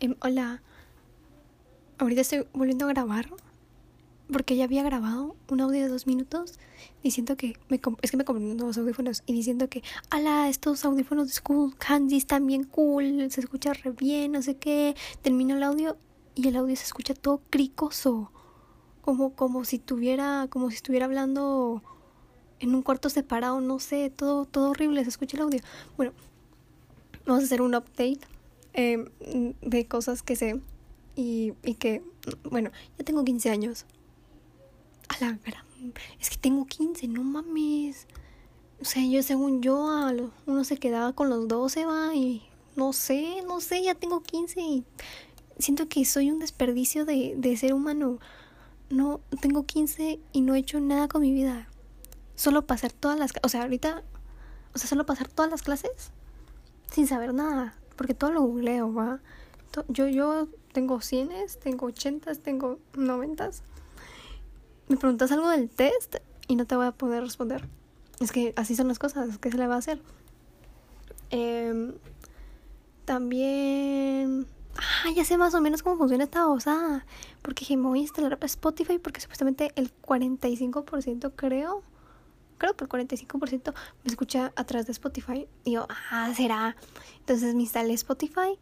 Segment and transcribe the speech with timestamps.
[0.00, 0.62] Em, hola.
[1.98, 3.28] Ahorita estoy volviendo a grabar
[4.32, 6.60] porque ya había grabado un audio de dos minutos
[7.02, 11.26] diciendo que me es que me compré nuevos audífonos y diciendo que ala estos audífonos
[11.26, 15.62] de School Candy están bien cool se escucha re bien no sé qué termino el
[15.64, 15.96] audio
[16.36, 18.30] y el audio se escucha todo cricoso
[19.00, 21.82] como como si tuviera como si estuviera hablando
[22.60, 25.60] en un cuarto separado no sé todo todo horrible se escucha el audio.
[25.96, 26.12] Bueno
[27.26, 28.20] vamos a hacer un update
[28.74, 29.04] eh,
[29.60, 30.60] de cosas que sé
[31.18, 32.02] y, y que,
[32.44, 33.86] bueno, ya tengo 15 años.
[35.08, 35.58] A la gran...
[36.20, 38.06] Es que tengo 15, no mames.
[38.80, 39.84] O sea, yo según yo,
[40.46, 42.42] uno se quedaba con los 12, va, y
[42.76, 44.84] no sé, no sé, ya tengo 15 y
[45.58, 48.20] siento que soy un desperdicio de, de ser humano.
[48.88, 51.68] No, tengo 15 y no he hecho nada con mi vida.
[52.36, 53.32] Solo pasar todas las...
[53.42, 54.04] O sea, ahorita...
[54.72, 56.12] O sea, solo pasar todas las clases
[56.92, 59.20] sin saber nada porque todo lo googleo, ¿va?
[59.88, 61.30] Yo, yo tengo 100,
[61.62, 63.50] tengo 80, tengo 90.
[64.88, 67.68] Me preguntas algo del test y no te voy a poder responder.
[68.20, 70.00] Es que así son las cosas, ¿qué se le va a hacer?
[71.30, 71.92] Eh,
[73.04, 74.46] también...
[74.76, 77.04] Ah, ya sé más o menos cómo funciona esta cosa.
[77.42, 81.82] Porque me voy a instalar Spotify porque supuestamente el 45% creo
[82.58, 83.72] creo que el 45%
[84.04, 85.48] me escucha a través de Spotify.
[85.64, 86.76] Y yo, ah, será.
[87.20, 88.58] Entonces me instalé Spotify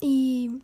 [0.00, 0.62] y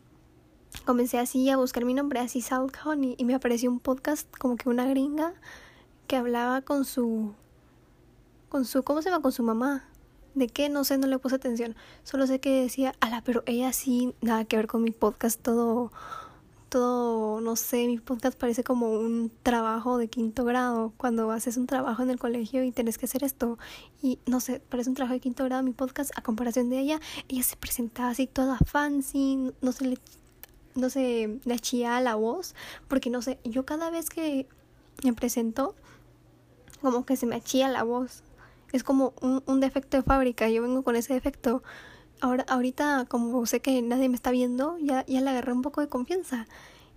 [0.85, 4.57] comencé así a buscar mi nombre, así Salt Honey, y me apareció un podcast como
[4.57, 5.35] que una gringa
[6.07, 7.35] que hablaba con su.
[8.49, 8.83] con su.
[8.83, 9.23] ¿cómo se llama?
[9.23, 9.85] con su mamá.
[10.35, 10.69] ¿De qué?
[10.69, 11.75] No sé, no le puse atención.
[12.05, 15.91] Solo sé que decía, ala, pero ella sí, nada que ver con mi podcast, todo
[16.69, 21.67] todo, no sé, mi podcast parece como un trabajo de quinto grado, cuando haces un
[21.67, 23.59] trabajo en el colegio y tienes que hacer esto.
[24.03, 27.01] Y no sé, parece un trabajo de quinto grado mi podcast a comparación de ella.
[27.29, 29.99] Ella se presentaba así toda fancy, no se le,
[30.75, 32.55] no se le chía la voz,
[32.89, 34.47] porque no sé, yo cada vez que
[35.05, 35.75] me presento,
[36.83, 38.23] como que se me achía la voz.
[38.73, 41.63] Es como un, un defecto de fábrica, yo vengo con ese defecto
[42.21, 45.81] ahora, ahorita como sé que nadie me está viendo, ya, ya le agarré un poco
[45.81, 46.47] de confianza.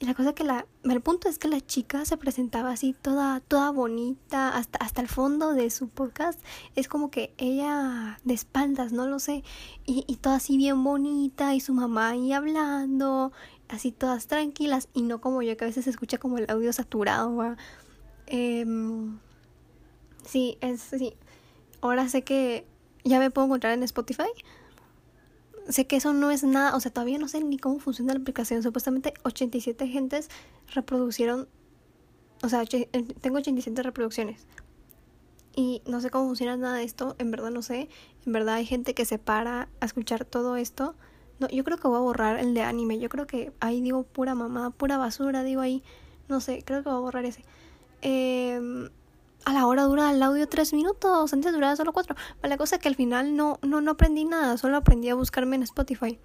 [0.02, 3.40] Y la cosa que la, el punto es que la chica se presentaba así toda,
[3.40, 6.40] toda bonita, hasta, hasta el fondo de su podcast.
[6.76, 9.44] Es como que ella de espaldas, no lo sé.
[9.86, 13.32] Y, y toda así bien bonita, y su mamá ahí hablando,
[13.70, 16.74] así todas tranquilas, y no como yo que a veces se escucha como el audio
[16.74, 17.56] saturado.
[18.26, 18.66] Eh,
[20.26, 21.14] sí, es sí.
[21.80, 22.66] Ahora sé que
[23.04, 24.32] ya me puedo encontrar en Spotify
[25.70, 28.20] sé que eso no es nada, o sea, todavía no sé ni cómo funciona la
[28.20, 28.64] aplicación.
[28.64, 30.30] Supuestamente 87 gentes
[30.74, 31.48] reproducieron,
[32.44, 32.88] o sea, eh,
[33.22, 34.46] tengo 87 reproducciones.
[35.56, 37.90] Y no sé cómo funciona nada de esto, en verdad no sé.
[38.26, 40.96] En verdad hay gente que se para a escuchar todo esto.
[41.40, 43.00] No, yo creo que voy a borrar el de anime.
[43.00, 45.84] Yo creo que ahí digo pura mamada, pura basura, digo ahí.
[46.30, 47.44] No sé, creo que voy a borrar ese.
[48.02, 48.90] Eh,
[49.46, 52.16] a la hora dura el audio tres minutos, antes duraba solo cuatro.
[52.44, 55.56] La cosa es que al final no, no, no aprendí nada, solo aprendí a buscarme
[55.56, 56.20] en Spotify.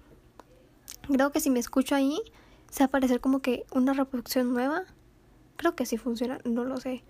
[1.07, 2.19] Creo que si me escucho ahí,
[2.69, 4.83] se va a aparecer como que una reproducción nueva.
[5.55, 7.03] Creo que sí funciona, no lo sé.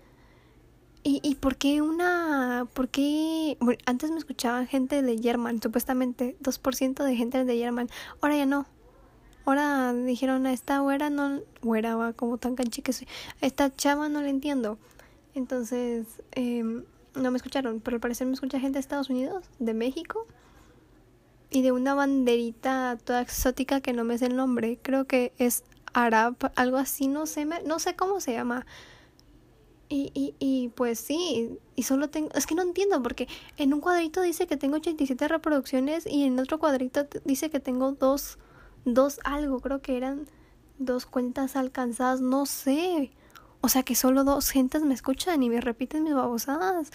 [1.02, 2.66] ¿Y, y por qué una.?
[2.72, 3.56] ¿Por qué.?
[3.86, 7.88] Antes me escuchaban gente de German, supuestamente 2% de gente de German.
[8.20, 8.66] Ahora ya no.
[9.44, 11.40] Ahora dijeron a esta güera no.
[11.62, 13.08] Güera va como tan canchi que soy.
[13.40, 14.78] A esta chava no le entiendo.
[15.38, 16.64] Entonces, eh,
[17.14, 20.26] no me escucharon, pero al parecer me escucha gente de Estados Unidos, de México
[21.48, 24.80] y de una banderita toda exótica que no me sé el nombre.
[24.82, 25.62] Creo que es
[25.92, 28.66] Arab, algo así, no sé, no sé cómo se llama.
[29.88, 33.80] Y, y, y pues sí, y solo tengo, es que no entiendo porque en un
[33.80, 38.38] cuadrito dice que tengo 87 reproducciones y en otro cuadrito dice que tengo dos,
[38.84, 40.26] dos algo, creo que eran
[40.78, 43.12] dos cuentas alcanzadas, no sé.
[43.60, 46.90] O sea que solo dos gentes me escuchan y me repiten mis babosadas.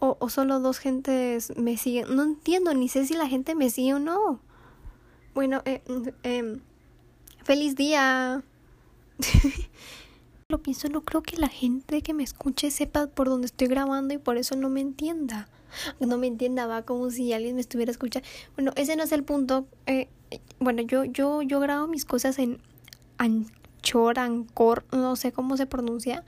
[0.00, 2.14] O, o solo dos gentes me siguen.
[2.14, 4.40] No entiendo, ni sé si la gente me sigue o no.
[5.34, 5.82] Bueno, eh,
[6.22, 6.58] eh,
[7.42, 8.42] feliz día.
[10.48, 14.12] Lo pienso, no creo que la gente que me escuche sepa por dónde estoy grabando
[14.14, 15.48] y por eso no me entienda.
[15.98, 18.28] No me entienda, va como si alguien me estuviera escuchando.
[18.54, 19.66] Bueno, ese no es el punto.
[19.86, 20.08] Eh,
[20.60, 22.60] bueno, yo, yo, yo grabo mis cosas en
[23.84, 26.24] Chorancor, no sé cómo se pronuncia.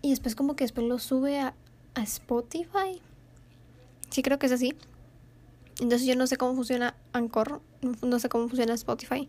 [0.00, 1.54] Y después como que después lo sube a,
[1.94, 3.02] a Spotify.
[4.08, 4.74] Sí, creo que es así.
[5.80, 7.60] Entonces yo no sé cómo funciona Anchor,
[8.02, 9.28] no sé cómo funciona Spotify.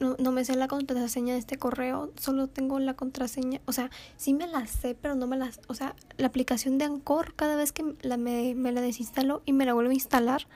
[0.00, 3.90] No, no me sé la contraseña de este correo, solo tengo la contraseña, o sea,
[4.16, 7.56] sí me la sé, pero no me la, o sea, la aplicación de Anchor cada
[7.56, 10.46] vez que la, me, me la desinstalo y me la vuelvo a instalar,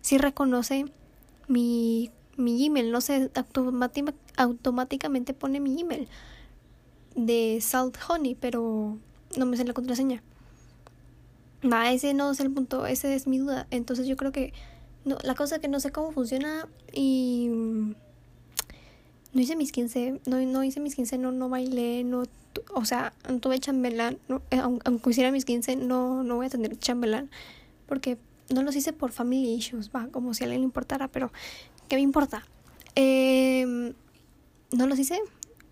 [0.00, 0.86] sí reconoce
[1.46, 2.10] mi
[2.42, 3.30] mi email, no sé,
[4.36, 6.08] automáticamente pone mi email
[7.14, 8.98] de Salt Honey, pero
[9.36, 10.22] no me sé la contraseña.
[11.64, 13.66] Va, ese no es el punto, ese es mi duda.
[13.70, 14.52] Entonces yo creo que
[15.04, 17.48] no, la cosa es que no sé cómo funciona y
[19.32, 22.24] no hice mis 15, no, no hice mis 15, no, no bailé, no,
[22.74, 24.18] o sea, no tuve chambelán,
[24.50, 27.30] eh, aunque hiciera mis 15, no, no voy a tener chambelán,
[27.86, 28.18] porque
[28.50, 31.32] no los hice por family issues, va, como si a alguien le importara, pero
[31.92, 32.42] ¿qué me importa?
[32.94, 33.92] Eh,
[34.70, 35.20] no los hice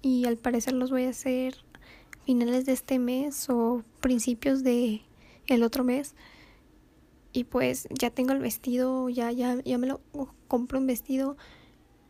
[0.02, 1.56] y al parecer los voy a hacer
[2.26, 5.00] finales de este mes o principios de
[5.46, 6.14] el otro mes.
[7.32, 10.02] Y pues ya tengo el vestido, ya, ya, ya me lo
[10.46, 11.38] compro un vestido,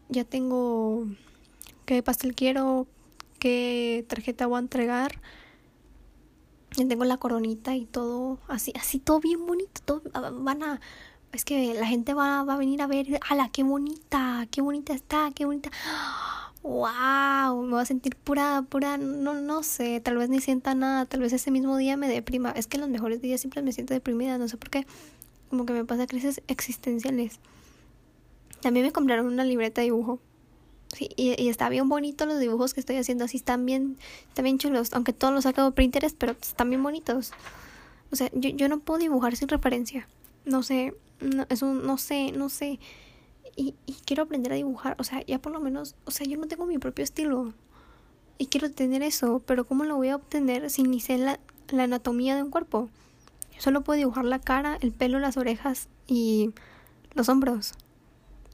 [0.09, 1.07] ya tengo
[1.87, 2.89] qué pastel quiero,
[3.39, 5.21] qué tarjeta voy a entregar.
[6.77, 10.81] Ya tengo la coronita y todo, así, así todo bien bonito, todo, ah, van a,
[11.33, 14.93] es que la gente va, va a venir a ver, ala, qué bonita, qué bonita
[14.93, 15.71] está, qué bonita,
[16.63, 21.07] wow, me voy a sentir pura, pura, no, no sé, tal vez ni sienta nada,
[21.07, 23.95] tal vez ese mismo día me deprima, es que los mejores días siempre me siento
[23.95, 24.87] deprimida, no sé por qué,
[25.49, 27.41] como que me pasa crisis existenciales.
[28.61, 30.21] También me compraron una libreta de dibujo.
[30.95, 33.97] Sí, y, está bien bonito los dibujos que estoy haciendo, así están bien,
[34.29, 37.33] están bien chulos, aunque todos los saco de Pinterest, pero están bien bonitos.
[38.11, 40.09] O sea, yo, yo no puedo dibujar sin referencia.
[40.45, 42.79] No sé, no, no sé, no sé.
[43.57, 46.39] Y, y quiero aprender a dibujar, o sea, ya por lo menos, o sea, yo
[46.39, 47.53] no tengo mi propio estilo.
[48.39, 51.41] Y quiero tener eso, pero ¿cómo lo voy a obtener si ni sé la,
[51.71, 52.89] la anatomía de un cuerpo?
[53.59, 56.55] Solo puedo dibujar la cara, el pelo, las orejas y
[57.15, 57.73] los hombros.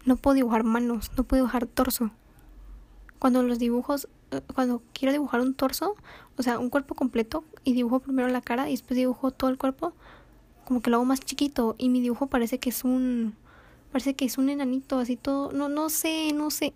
[0.04, 2.10] No puedo dibujar manos, no puedo dibujar torso
[3.18, 5.94] cuando los dibujos, eh, cuando quiero dibujar un torso,
[6.36, 9.58] o sea, un cuerpo completo, y dibujo primero la cara y después dibujo todo el
[9.58, 9.94] cuerpo,
[10.66, 13.36] como que lo hago más chiquito y mi dibujo parece que es un,
[13.92, 16.74] parece que es un enanito, así todo, no, no sé, no sé.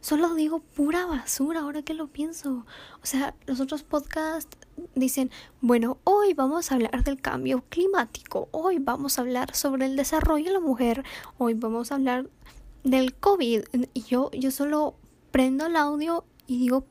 [0.00, 2.66] Solo digo pura basura ahora que lo pienso.
[3.00, 4.58] O sea, los otros podcasts
[4.96, 5.30] dicen,
[5.60, 10.46] bueno, hoy vamos a hablar del cambio climático, hoy vamos a hablar sobre el desarrollo
[10.46, 11.04] de la mujer,
[11.38, 12.28] hoy vamos a hablar
[12.82, 13.62] del COVID.
[13.94, 14.96] Y yo, yo solo
[15.30, 16.84] prendo el audio y digo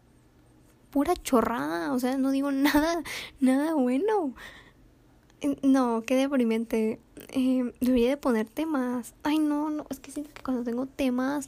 [0.92, 3.04] pura chorrada, o sea, no digo nada,
[3.42, 4.34] nada bueno.
[5.64, 7.00] No, qué deprimente.
[7.30, 9.14] Eh, debería de poner temas.
[9.24, 11.48] Ay, no, no, es que siento que cuando tengo temas,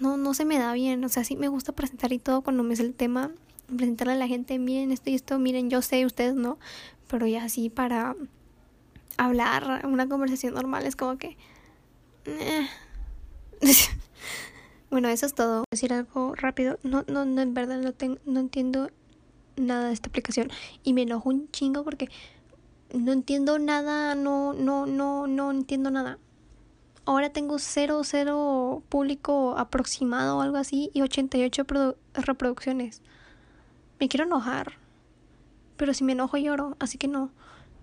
[0.00, 1.04] no, no se me da bien.
[1.04, 3.30] O sea, sí me gusta presentar y todo cuando me es el tema.
[3.74, 6.58] Presentarle a la gente, miren esto y esto, miren, yo sé, ustedes no.
[7.08, 8.14] Pero ya así para
[9.16, 11.36] hablar, una conversación normal, es como que...
[14.92, 15.64] Bueno, eso es todo.
[15.70, 16.78] Decir algo rápido.
[16.82, 18.90] No, no, no en verdad no, tengo, no entiendo
[19.56, 20.50] nada de esta aplicación.
[20.84, 22.10] Y me enojo un chingo porque
[22.92, 26.18] no entiendo nada, no, no, no, no entiendo nada.
[27.04, 31.66] Ahora tengo cero, cero público aproximado o algo así y 88
[32.14, 33.02] reproducciones.
[33.98, 34.74] Me quiero enojar.
[35.76, 37.30] Pero si me enojo lloro, así que no.